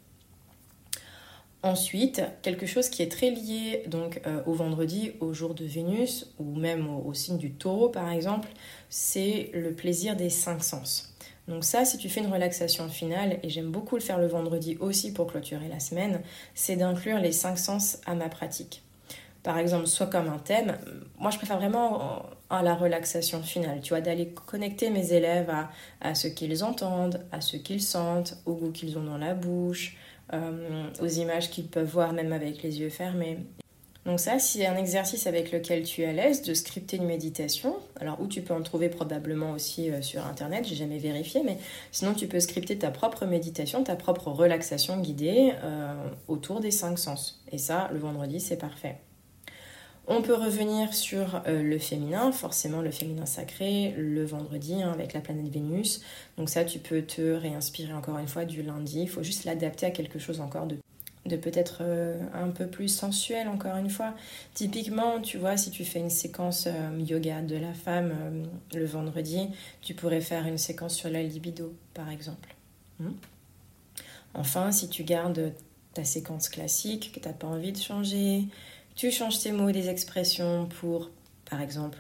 [1.64, 6.34] Ensuite, quelque chose qui est très lié donc euh, au vendredi, au jour de Vénus
[6.38, 8.50] ou même au, signe du taureau par exemple,
[8.90, 11.16] c'est le plaisir des cinq sens.
[11.48, 14.78] Donc ça, si tu fais une relaxation finale, et j'aime beaucoup le faire le vendredi
[14.82, 16.22] aussi pour clôturer la semaine,
[16.54, 18.84] c'est d'inclure les cinq sens à ma pratique
[19.48, 20.78] par exemple, soit comme un thème.
[21.20, 25.54] Moi, je préfère vraiment à la relaxation finale, tu vois, d'aller connecter mes élèves
[26.02, 29.98] à, ce qu'ils entendent, à ce qu'ils sentent, au goût qu'ils ont dans la bouche,
[30.34, 33.40] euh, aux images qu'ils peuvent voir même avec les yeux fermés.
[34.06, 37.76] Donc ça, c'est un exercice avec lequel tu es à l'aise de scripter une méditation.
[38.00, 41.58] Alors où tu peux en trouver probablement aussi euh, sur internet, j'ai jamais vérifié, mais
[41.92, 45.94] sinon tu peux scripter ta propre méditation, ta propre relaxation guidée euh,
[46.30, 47.44] autour des cinq sens.
[47.52, 48.96] Et ça, le vendredi, c'est parfait.
[50.10, 55.12] On peut revenir sur euh, le féminin, forcément le féminin sacré, le vendredi hein, avec
[55.12, 56.02] la planète Vénus.
[56.38, 59.02] Donc ça, tu peux te réinspirer encore une fois du lundi.
[59.02, 63.50] Il faut juste l'adapter à quelque chose encore de, peut-être euh, un peu plus sensuel,
[63.50, 64.13] encore une fois.
[64.54, 69.50] Typiquement, tu vois, si tu fais une séquence euh, yoga de la femme le vendredi,
[69.82, 72.56] tu pourrais faire une séquence sur la libido, par exemple.
[73.02, 73.12] Hmm.
[74.34, 75.52] Enfin, si tu gardes
[75.93, 78.46] ta séquence classique, que tu n'as pas envie de changer,
[78.98, 81.12] tu changes tes mots, des expressions pour,
[81.50, 82.00] par exemple,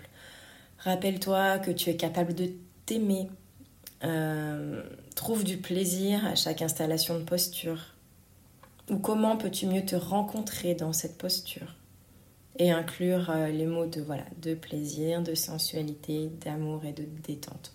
[0.79, 2.49] rappelle-toi que tu es capable de
[2.85, 3.29] t'aimer.
[4.03, 4.83] Euh,
[5.15, 7.93] trouve du plaisir à chaque installation de posture.
[8.89, 11.75] Ou comment peux-tu mieux te rencontrer dans cette posture?
[12.59, 17.73] Et inclure euh, les mots de voilà de plaisir, de sensualité, d'amour et de détente.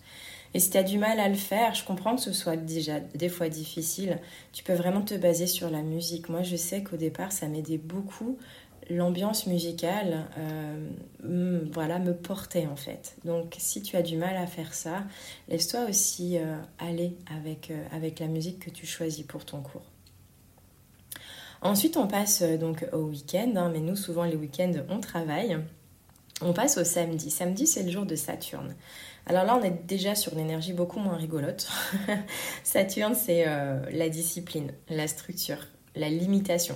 [0.53, 2.99] Et si tu as du mal à le faire, je comprends que ce soit déjà
[2.99, 4.19] des fois difficile,
[4.51, 6.29] tu peux vraiment te baser sur la musique.
[6.29, 8.37] Moi, je sais qu'au départ, ça m'aidait beaucoup
[8.89, 13.15] l'ambiance musicale euh, voilà, me portait en fait.
[13.25, 15.03] Donc si tu as du mal à faire ça,
[15.47, 19.85] laisse-toi aussi euh, aller avec, euh, avec la musique que tu choisis pour ton cours.
[21.61, 25.57] Ensuite, on passe donc au week-end, hein, mais nous, souvent, les week-ends, on travaille.
[26.41, 27.31] On passe au samedi.
[27.31, 28.75] Samedi, c'est le jour de Saturne.
[29.27, 31.69] Alors là, on est déjà sur une énergie beaucoup moins rigolote.
[32.65, 36.75] Saturne, c'est la discipline, la structure, la limitation.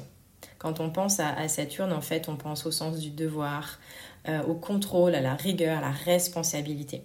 [0.60, 3.80] Quand on pense à, Saturne, en fait, on pense au sens du devoir,
[4.28, 7.04] euh, au contrôle, à la rigueur, à la responsabilité.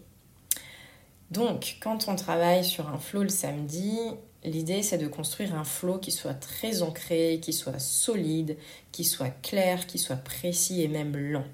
[1.31, 3.99] Donc, quand on travaille sur un flow le samedi,
[4.45, 8.57] l'idée c'est de construire un flow qui soit très ancré, qui soit solide,
[8.91, 11.45] qui soit clair, qui soit précis et même lent.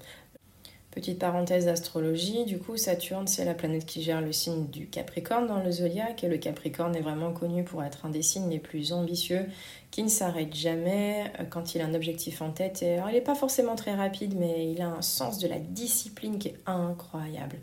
[0.91, 5.45] Petite parenthèse d'astrologie, du coup Saturne c'est la planète qui gère le signe du Capricorne
[5.45, 8.57] dans le zodiaque et le Capricorne est vraiment connu pour être un des signes les
[8.57, 9.45] plus ambitieux
[9.91, 12.81] qui ne s'arrête jamais euh, quand il a un objectif en tête.
[12.81, 15.59] Et alors, il n'est pas forcément très rapide mais il a un sens de la
[15.59, 17.57] discipline qui est incroyable.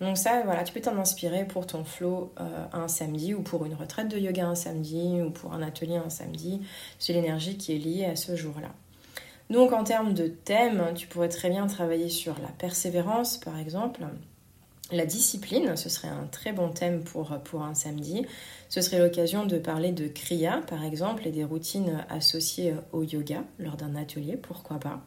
[0.00, 3.66] Donc ça voilà, tu peux t'en inspirer pour ton flow euh, un samedi ou pour
[3.66, 6.62] une retraite de yoga un samedi ou pour un atelier un samedi.
[6.98, 8.70] C'est l'énergie qui est liée à ce jour-là.
[9.50, 14.02] Donc en termes de thème, tu pourrais très bien travailler sur la persévérance par exemple.
[14.92, 18.26] La discipline, ce serait un très bon thème pour, pour un samedi.
[18.68, 23.44] Ce serait l'occasion de parler de Kriya, par exemple, et des routines associées au yoga
[23.60, 25.00] lors d'un atelier, pourquoi pas.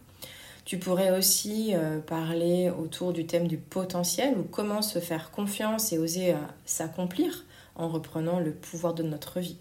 [0.66, 5.92] Tu pourrais aussi euh, parler autour du thème du potentiel ou comment se faire confiance
[5.92, 7.44] et oser euh, s'accomplir
[7.76, 9.58] en reprenant le pouvoir de notre vie.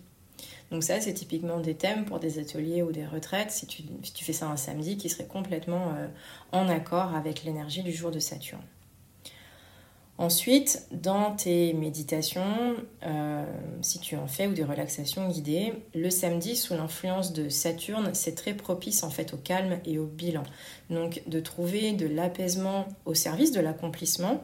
[0.73, 3.85] Donc ça, c'est typiquement des thèmes pour des ateliers ou des retraites, si tu,
[4.25, 6.09] fais ça un samedi, qui serait complètement euh,
[6.51, 8.63] en accord avec l'énergie du jour de Saturne.
[10.17, 13.45] Ensuite, dans tes méditations, euh,
[13.83, 18.35] si tu en fais ou des relaxations guidées, le samedi, sous l'influence de Saturne, c'est
[18.35, 20.45] très propice en fait au calme et au bilan.
[20.89, 24.43] Donc de trouver de l'apaisement au service de l'accomplissement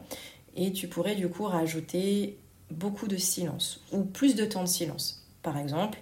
[0.55, 2.37] et tu pourrais du coup rajouter
[2.69, 5.25] beaucoup de silence ou plus de temps de silence.
[5.41, 5.99] Par exemple,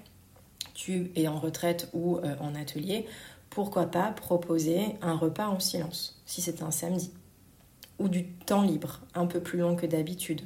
[0.78, 3.08] tu es en retraite ou euh, en atelier,
[3.50, 7.12] pourquoi pas proposer un repas en silence, si c'est un samedi,
[7.98, 10.42] ou du temps libre, un peu plus long que d'habitude.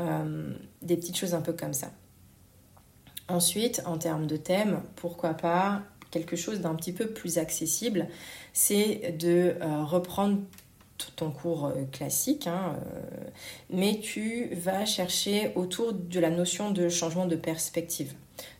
[0.00, 1.92] Euh, des petites choses un peu comme ça.
[3.28, 8.08] Ensuite, en termes de thème, pourquoi pas quelque chose d'un petit peu plus accessible,
[8.52, 10.40] c'est de euh, reprendre
[11.14, 12.76] ton cours classique, hein,
[13.70, 18.14] mais tu vas chercher autour de la notion de changement de perspective.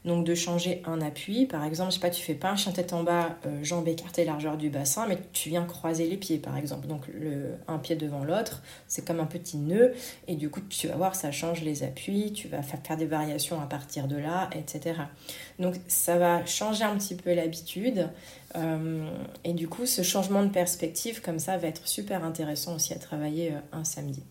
[0.05, 2.73] Donc de changer un appui, par exemple, je sais pas, tu fais pas un chien
[2.73, 6.39] tête en bas, euh, jambes écartées, largeur du bassin, mais tu viens croiser les pieds,
[6.39, 6.87] par exemple.
[6.87, 7.03] Donc
[7.69, 9.93] un pied devant l'autre, c'est comme un petit nœud,
[10.29, 13.61] et du coup tu vas voir, ça change les appuis, tu vas faire des variations
[13.61, 15.01] à partir de là, etc.
[15.59, 18.09] Donc ça va changer un petit peu l'habitude,
[18.57, 19.09] euh,
[19.45, 22.99] et du coup ce changement de perspective comme ça va être super intéressant aussi à
[22.99, 24.23] travailler euh, un samedi.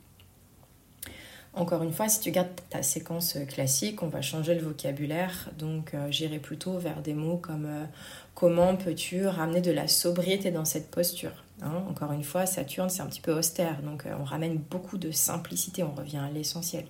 [1.55, 5.51] Encore une fois, si tu gardes ta séquence classique, on va changer le vocabulaire.
[5.59, 7.85] Donc, euh, j'irai plutôt vers des mots comme euh,
[8.33, 11.43] comment peux-tu ramener de la sobriété dans cette posture.
[11.61, 11.83] Hein?
[11.87, 13.83] Encore une fois, Saturne, c'est un petit peu austère.
[13.83, 16.85] Donc, euh, on ramène beaucoup de simplicité, on revient à l'essentiel.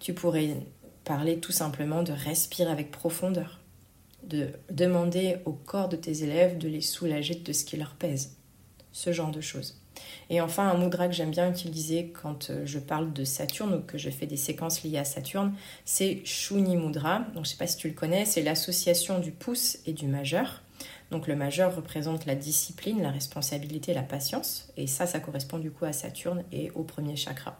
[0.00, 0.56] Tu pourrais
[1.04, 3.60] parler tout simplement de respirer avec profondeur,
[4.22, 8.36] de demander au corps de tes élèves de les soulager de ce qui leur pèse.
[8.92, 9.78] Ce genre de choses.
[10.30, 13.80] Et enfin, un mudra que j'aime bien utiliser quand euh, je parle de Saturne ou
[13.80, 15.54] que je fais des séquences liées à Saturne,
[15.84, 17.20] c'est Shuni Mudra.
[17.34, 20.06] Donc, je ne sais pas si tu le connais, c'est l'association du pouce et du
[20.06, 20.62] majeur.
[21.10, 24.72] Donc le majeur représente la discipline, la responsabilité, la patience.
[24.76, 27.58] Et ça, ça correspond du coup à Saturne et au premier chakra.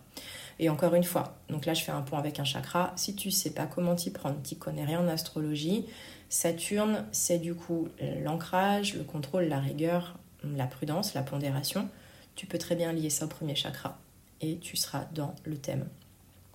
[0.58, 2.92] Et encore une fois, donc là je fais un point avec un chakra.
[2.96, 5.86] Si tu sais pas comment t'y prendre, tu connais rien en astrologie,
[6.28, 7.88] Saturne c'est du coup
[8.24, 11.88] l'ancrage, le contrôle, la rigueur, la prudence, la pondération
[12.36, 13.98] tu peux très bien lier ça au premier chakra
[14.40, 15.88] et tu seras dans le thème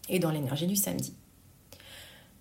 [0.08, 1.13] et dans l'énergie du samedi.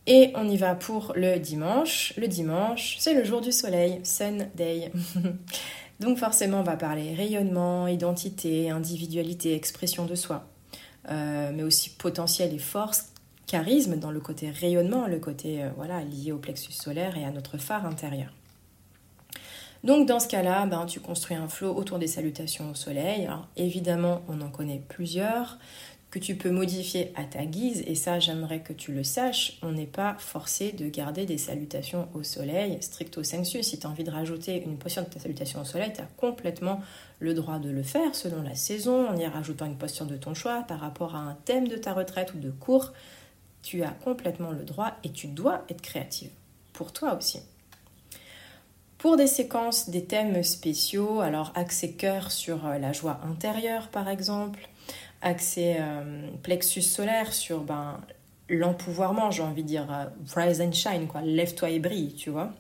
[0.07, 2.15] Et on y va pour le dimanche.
[2.17, 4.93] Le dimanche, c'est le jour du soleil, Sunday.
[6.01, 10.47] Donc forcément, on va parler rayonnement, identité, individualité, expression de soi,
[11.11, 13.13] euh, mais aussi potentiel et force,
[13.47, 17.31] charisme dans le côté rayonnement, le côté euh, voilà lié au plexus solaire et à
[17.31, 18.33] notre phare intérieur.
[19.83, 23.25] Donc dans ce cas-là, ben, tu construis un flot autour des salutations au soleil.
[23.27, 25.59] Alors évidemment, on en connaît plusieurs
[26.11, 29.73] que tu peux modifier à ta guise, et ça j'aimerais que tu le saches, on
[29.73, 33.63] n'est pas forcé de garder des salutations au soleil stricto sensu.
[33.63, 36.09] Si tu as envie de rajouter une posture de ta salutation au soleil, tu as
[36.17, 36.81] complètement
[37.21, 40.35] le droit de le faire selon la saison, en y rajoutant une posture de ton
[40.35, 42.93] choix par rapport à un thème de ta retraite ou de cours.
[43.63, 46.31] Tu as complètement le droit et tu dois être créative,
[46.73, 47.41] pour toi aussi.
[49.01, 54.11] Pour des séquences, des thèmes spéciaux, alors accès cœur sur euh, la joie intérieure par
[54.11, 54.69] exemple,
[55.23, 57.99] accès euh, plexus solaire sur ben,
[58.51, 60.05] l'empouvoirment, j'ai envie de dire euh,
[60.39, 62.53] rise and shine, quoi, lève-toi et brille, tu vois.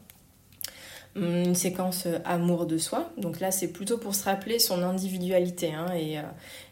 [1.14, 5.74] Hum, une séquence amour de soi, donc là c'est plutôt pour se rappeler son individualité
[5.74, 6.16] hein, et,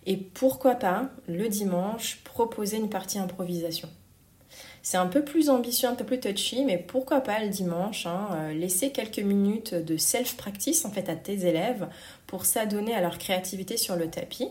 [0.07, 3.91] et pourquoi pas le dimanche proposer une partie improvisation.
[4.91, 8.31] C'est un peu plus ambitieux, un peu plus touchy, mais pourquoi pas le dimanche, hein,
[8.33, 11.87] euh, laisser quelques minutes de self-practice en fait à tes élèves
[12.27, 14.49] pour s'adonner à leur créativité sur le tapis,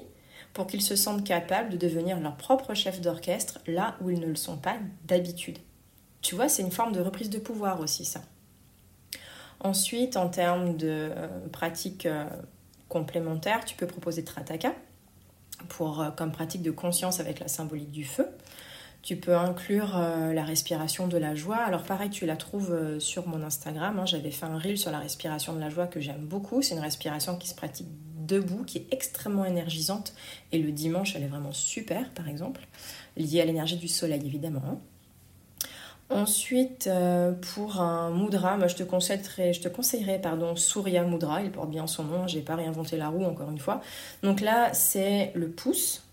[0.53, 4.27] pour qu'ils se sentent capables de devenir leur propre chef d'orchestre là où ils ne
[4.27, 5.57] le sont pas d'habitude.
[6.21, 8.21] Tu vois, c'est une forme de reprise de pouvoir aussi ça.
[9.59, 12.25] Ensuite, en termes de euh, pratiques euh,
[12.89, 14.75] complémentaires, tu peux proposer Trataka.
[15.67, 18.27] pour, comme pratique de conscience avec la symbolique du feu.
[19.07, 21.59] Tu peux inclure euh, la respiration de la joie.
[21.59, 23.97] Alors pareil, tu la trouves euh, sur mon Instagram.
[23.97, 24.05] Hein.
[24.05, 26.61] J'avais fait un reel sur la respiration de la joie que j'aime beaucoup.
[26.61, 30.13] C'est une respiration qui se pratique debout, qui est extrêmement énergisante.
[30.51, 32.67] Et le dimanche, elle est vraiment super, par exemple,
[33.15, 34.61] liée à l'énergie du soleil, évidemment.
[34.67, 34.77] Hein.
[36.09, 36.89] Ensuite,
[37.53, 41.85] pour un mudra, je te conseillerais, je te conseillerais pardon, Surya Mudra, il porte bien
[41.85, 43.81] son nom, j'ai pas réinventé la roue encore une fois.
[44.23, 46.06] Donc là, c'est le pouce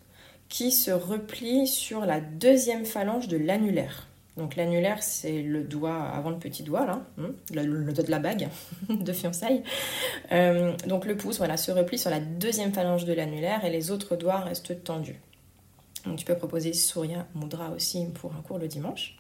[0.54, 4.06] qui se replie sur la deuxième phalange de l'annulaire.
[4.36, 8.20] Donc l'annulaire, c'est le doigt avant le petit doigt, là, hein, le, doigt de la
[8.20, 8.48] bague
[8.88, 9.64] de fiançailles.
[10.30, 13.90] Euh, donc le pouce, voilà, se replie sur la deuxième phalange de l'annulaire et les
[13.90, 15.20] autres doigts restent tendus.
[16.06, 19.16] Donc tu peux proposer Surya Mudra aussi pour un cours le dimanche.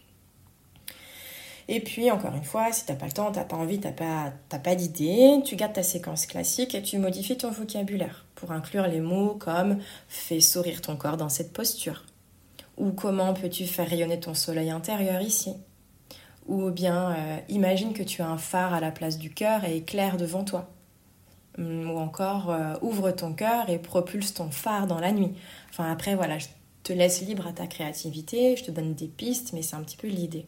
[1.66, 4.32] Et puis, encore une fois, si t'as pas le temps, t'as pas envie, t'as pas,
[4.50, 9.00] pas d'idée, tu gardes ta séquence classique et tu modifies ton vocabulaire pour inclure les
[9.00, 12.04] mots comme fais sourire ton corps dans cette posture
[12.76, 15.54] ou comment peux-tu faire rayonner ton soleil intérieur ici?
[16.46, 19.78] ou bien euh, imagine que tu as un phare à la place du cœur et
[19.78, 20.68] éclaire devant toi
[21.56, 25.32] hum, ou encore euh, ouvre ton cœur et propulse ton phare dans la nuit.
[25.70, 26.48] Enfin après voilà, je
[26.82, 29.96] te laisse libre à ta créativité, je te donne des pistes mais c'est un petit
[29.96, 30.44] peu l'idée.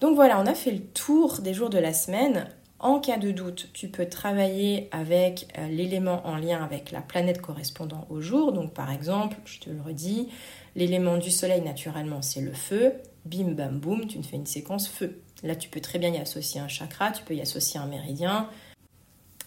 [0.00, 2.48] Donc voilà, on a fait le tour des jours de la semaine.
[2.78, 7.40] En cas de doute, tu peux travailler avec euh, l'élément en lien avec la planète
[7.40, 8.52] correspondant au jour.
[8.52, 10.28] Donc par exemple, je te le redis,
[10.74, 12.92] l'élément du soleil naturellement c'est le feu.
[13.24, 15.20] Bim bam boum, tu fais une séquence feu.
[15.42, 18.48] Là, tu peux très bien y associer un chakra, tu peux y associer un méridien.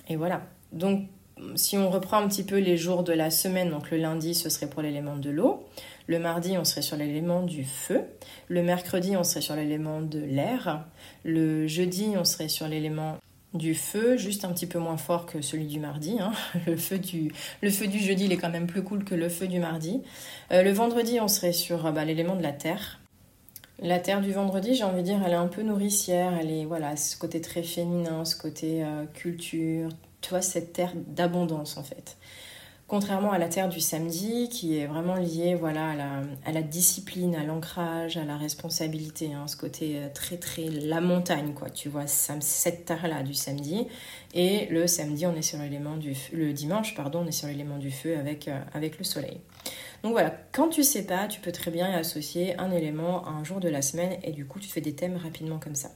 [0.07, 0.41] Et voilà.
[0.71, 1.07] Donc
[1.56, 4.49] si on reprend un petit peu les jours de la semaine, donc le lundi ce
[4.49, 5.65] serait pour l'élément de l'eau,
[6.10, 8.02] le mardi, on serait sur l'élément du feu.
[8.47, 10.86] Le mercredi, on serait sur l'élément de l'air.
[11.23, 13.17] Le jeudi, on serait sur l'élément
[13.54, 16.17] du feu, juste un petit peu moins fort que celui du mardi.
[16.19, 16.32] Hein.
[16.65, 20.02] Le, feu du, jeudi, il est quand même plus cool que le feu du mardi.
[20.52, 22.99] Euh, le vendredi, on serait sur bah, l'élément de la terre.
[23.78, 26.34] La terre du vendredi, j'ai envie de dire, elle est un peu nourricière.
[26.41, 29.89] Elle est, voilà, ce côté très féminin, ce côté euh, culture.
[30.21, 32.17] Tu vois, cette terre d'abondance, en fait.
[32.89, 35.91] Contrairement à la terre du samedi, qui est vraiment liée voilà,
[36.43, 40.99] à, la, discipline, à l'ancrage, à la responsabilité, hein, ce côté euh, très très la
[40.99, 43.86] montagne, quoi, tu vois, cette terre-là du samedi.
[44.34, 47.77] Et le samedi, on est sur l'élément du le dimanche, pardon, on est sur l'élément
[47.77, 49.39] du feu avec, euh, avec le soleil.
[50.01, 53.43] Donc voilà, quand tu sais pas, tu peux très bien associer un élément à un
[53.43, 55.91] jour de la semaine et du coup tu fais des thèmes rapidement comme ça.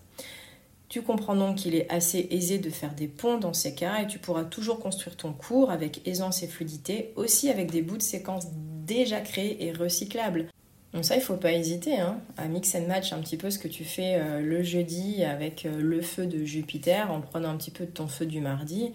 [0.94, 4.06] Tu comprends donc qu'il est assez aisé de faire des ponts dans ces cas et
[4.06, 8.04] tu pourras toujours construire ton cours avec aisance et fluidité, aussi avec des bouts de
[8.04, 8.46] séquences
[8.86, 10.50] déjà créés et recyclables.
[10.94, 13.58] Donc ça, il faut pas hésiter hein, à mix and match un petit peu ce
[13.58, 17.58] que tu fais euh, le jeudi avec euh, le feu de Jupiter en prenant un
[17.58, 18.92] petit peu de ton feu du mardi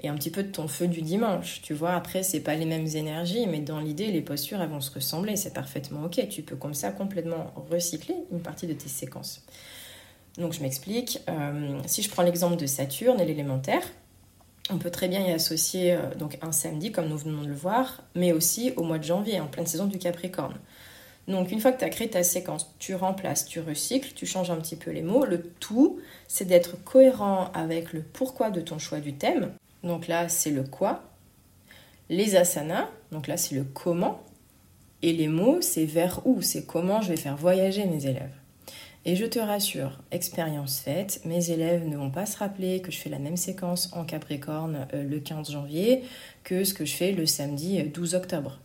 [0.00, 1.60] et un petit peu de ton feu du dimanche.
[1.60, 4.80] Tu vois, après, c'est pas les mêmes énergies, mais dans l'idée, les postures, elles vont
[4.80, 5.36] se ressembler.
[5.36, 6.28] C'est parfaitement ok.
[6.30, 9.44] Tu peux comme ça complètement recycler une partie de tes séquences.
[10.38, 11.20] Donc je m'explique.
[11.28, 13.82] Euh, si je prends l'exemple de Saturne et l'élémentaire,
[14.70, 17.54] on peut très bien y associer euh, donc un samedi, comme nous venons de le
[17.54, 20.56] voir, mais aussi au mois de janvier, en pleine saison du Capricorne.
[21.28, 24.50] Donc une fois que tu as créé ta séquence, tu remplaces, tu recycles, tu changes
[24.50, 25.24] un petit peu les mots.
[25.24, 29.52] Le tout, c'est d'être cohérent avec le pourquoi de ton choix du thème.
[29.84, 31.04] Donc là, c'est le quoi.
[32.08, 34.22] Les asanas, donc là, c'est le comment.
[35.02, 38.41] Et les mots, c'est vers où, c'est comment je vais faire voyager mes élèves.
[39.04, 42.98] Et je te rassure, expérience faite, mes élèves ne vont pas se rappeler que je
[42.98, 46.04] fais la même séquence en Capricorne euh, le 15 janvier
[46.44, 48.60] que ce que je fais le samedi 12 euh, octobre.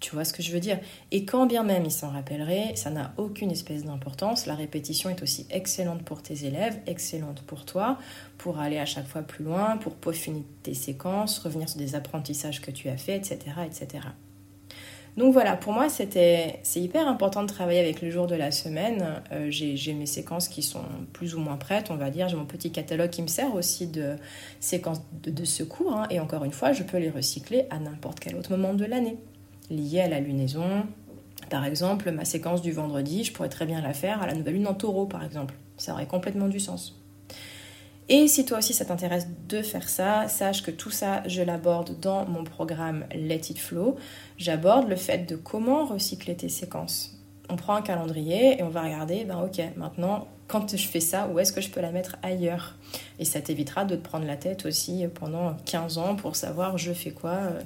[0.00, 0.78] Tu vois ce que je veux dire?
[1.12, 4.46] Et quand bien même ils s'en rappelleraient, ça n'a aucune espèce d'importance.
[4.46, 7.98] La répétition est aussi excellente pour tes élèves, excellente pour toi,
[8.38, 12.62] pour aller à chaque fois plus loin, pour peaufiner tes séquences, revenir sur des apprentissages
[12.62, 13.56] que tu as faits, etc.
[13.66, 14.00] etc.
[15.16, 18.50] Donc voilà, pour moi, c'était, c'est hyper important de travailler avec le jour de la
[18.50, 19.22] semaine.
[19.30, 22.28] Euh, j'ai, mes séquences qui sont plus ou moins prêtes, on va dire.
[22.28, 24.16] J'ai mon petit catalogue qui me sert aussi de
[24.58, 25.92] séquences de, secours.
[25.92, 26.06] Hein.
[26.10, 29.16] et encore une fois, je peux les recycler à n'importe quel autre moment de l'année,
[29.70, 30.84] lié à la lunaison.
[31.48, 34.54] Par exemple, ma séquence du vendredi, je pourrais très bien la faire à la nouvelle
[34.54, 35.54] lune en taureau, par exemple.
[35.76, 37.03] Ça aurait complètement du sens.
[38.08, 41.98] Et si toi aussi ça t'intéresse de faire ça, sache que tout ça, je l'aborde
[42.00, 43.96] dans mon programme Let It Flow.
[44.36, 47.18] J'aborde le fait de comment recycler tes séquences.
[47.48, 51.28] On prend un calendrier et on va regarder, ben ok, maintenant, quand je fais ça,
[51.28, 52.76] où est-ce que je peux la mettre ailleurs?
[53.18, 56.92] Et ça t'évitera de te prendre la tête aussi pendant 15 ans pour savoir je
[56.92, 57.60] fais quoi euh,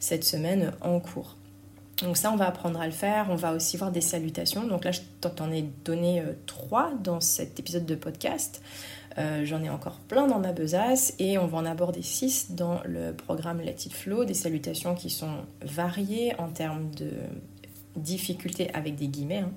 [0.00, 1.36] cette semaine en cours.
[2.02, 3.28] Donc ça, on va apprendre à le faire.
[3.30, 4.66] On va aussi voir des salutations.
[4.66, 8.60] Donc là, je t'en ai donné euh, trois dans cet épisode de podcast.
[9.18, 12.80] Euh, j'en ai encore plein dans ma besace et on va en aborder six dans
[12.84, 17.10] le programme Let It Flow, des salutations qui sont variées en termes de
[17.96, 19.50] difficultés avec des guillemets, hein.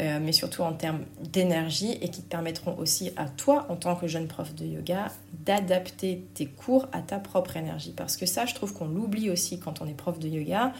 [0.00, 3.94] euh, mais surtout en termes d'énergie et qui te permettront aussi à toi, en tant
[3.94, 5.12] que jeune prof de yoga,
[5.44, 7.92] d'adapter tes cours à ta propre énergie.
[7.96, 10.72] Parce que ça, je trouve qu'on l'oublie aussi quand on est prof de yoga.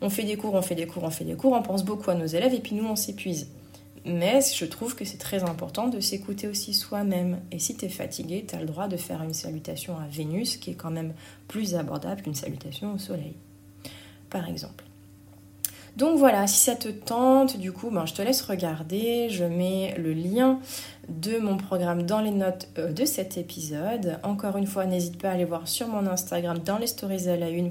[0.00, 2.10] On fait des cours, on fait des cours, on fait des cours, on pense beaucoup
[2.10, 3.48] à nos élèves et puis nous, on s'épuise.
[4.08, 7.40] Mais je trouve que c'est très important de s'écouter aussi soi-même.
[7.52, 10.56] Et si tu es fatigué, tu as le droit de faire une salutation à Vénus,
[10.56, 11.12] qui est quand même
[11.46, 13.34] plus abordable qu'une salutation au Soleil,
[14.30, 14.84] par exemple.
[15.96, 19.28] Donc voilà, si ça te tente, du coup, ben, je te laisse regarder.
[19.30, 20.60] Je mets le lien
[21.08, 24.20] de mon programme dans les notes euh, de cet épisode.
[24.22, 27.36] Encore une fois, n'hésite pas à aller voir sur mon Instagram dans les stories à
[27.36, 27.70] la une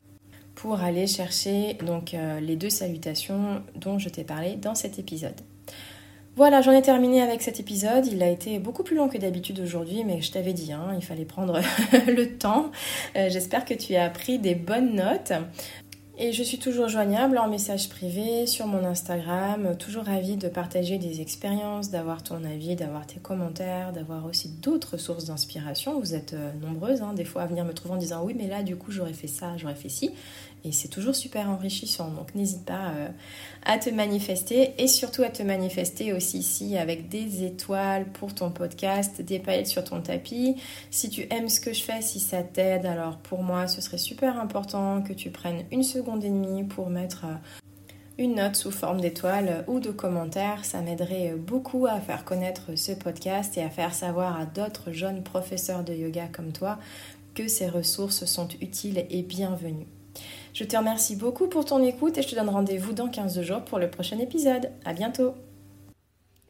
[0.56, 5.40] pour aller chercher donc euh, les deux salutations dont je t'ai parlé dans cet épisode.
[6.38, 8.06] Voilà, j'en ai terminé avec cet épisode.
[8.06, 11.04] Il a été beaucoup plus long que d'habitude aujourd'hui, mais je t'avais dit, hein, il
[11.04, 11.60] fallait prendre
[12.08, 12.72] le temps.
[13.16, 15.34] Euh, j'espère que tu as pris des bonnes notes.
[16.20, 20.98] Et je suis toujours joignable en message privé sur mon Instagram, toujours ravie de partager
[20.98, 26.00] des expériences, d'avoir ton avis, d'avoir tes commentaires, d'avoir aussi d'autres sources d'inspiration.
[26.00, 28.48] Vous êtes euh, nombreuses hein, des fois à venir me trouver en disant oui mais
[28.48, 30.10] là du coup j'aurais fait ça, j'aurais fait ci
[30.66, 32.10] et c'est toujours super enrichissant.
[32.10, 33.10] Donc n'hésite pas euh,
[33.64, 38.50] à te manifester et surtout à te manifester aussi ici avec des étoiles pour ton
[38.50, 40.56] podcast, des paillettes sur ton tapis.
[40.90, 44.00] Si tu aimes ce que je fais, si ça t'aide, alors pour moi ce serait
[44.00, 46.07] super important que tu prennes une seconde
[46.70, 50.64] pour mettre euh, une note sous forme d'étoile ou de commentaire.
[50.66, 55.24] Ça m'aiderait beaucoup à faire connaître ce podcast et à faire savoir à d'autres jeunes
[55.24, 56.80] professeurs de yoga comme toi
[57.36, 59.88] que ces ressources sont utiles et bienvenues.
[60.54, 63.62] Je te remercie beaucoup pour ton écoute et je te donne rendez-vous dans 15 jours
[63.62, 64.72] pour le prochain épisode.
[64.86, 65.36] À bientôt!